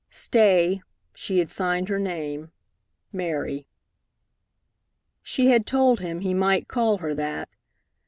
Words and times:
Stay, 0.09 0.81
she 1.13 1.37
had 1.37 1.51
signed 1.51 1.87
her 1.87 1.99
name 1.99 2.51
"Mary." 3.13 3.67
She 5.21 5.49
had 5.49 5.67
told 5.67 5.99
him 5.99 6.21
he 6.21 6.33
might 6.33 6.67
call 6.67 6.97
her 6.97 7.13
that. 7.13 7.47